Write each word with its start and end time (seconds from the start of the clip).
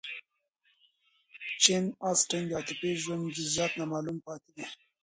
د 0.03 0.03
جین 1.63 1.85
اسټن 2.07 2.43
د 2.47 2.51
عاطفي 2.57 2.91
ژوند 3.01 3.23
جزئیات 3.37 3.71
نامعلوم 3.79 4.17
پاتې 4.25 4.49
دي. 4.55 4.65